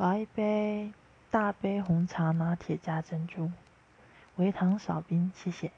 [0.00, 0.94] 来一杯
[1.30, 3.50] 大杯红茶拿铁加珍珠
[4.36, 5.70] 微糖少冰谢谢。